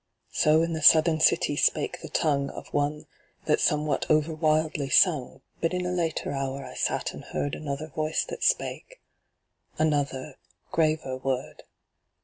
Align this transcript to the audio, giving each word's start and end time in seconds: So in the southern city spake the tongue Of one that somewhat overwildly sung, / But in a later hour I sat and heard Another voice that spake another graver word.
So 0.31 0.63
in 0.63 0.73
the 0.73 0.81
southern 0.81 1.19
city 1.19 1.55
spake 1.55 2.01
the 2.01 2.09
tongue 2.09 2.49
Of 2.49 2.73
one 2.73 3.05
that 3.45 3.59
somewhat 3.59 4.07
overwildly 4.09 4.89
sung, 4.91 5.41
/ 5.49 5.61
But 5.61 5.75
in 5.75 5.85
a 5.85 5.91
later 5.91 6.31
hour 6.31 6.65
I 6.65 6.73
sat 6.73 7.13
and 7.13 7.23
heard 7.23 7.53
Another 7.53 7.85
voice 7.85 8.25
that 8.25 8.43
spake 8.43 8.99
another 9.77 10.39
graver 10.71 11.17
word. 11.17 11.61